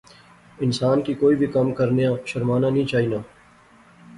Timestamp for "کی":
1.05-1.13